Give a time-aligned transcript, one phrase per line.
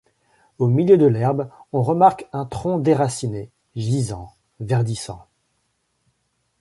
[0.57, 5.27] Au milieu de l’herbe on remarque un tronc déraciné, gisant, verdissant.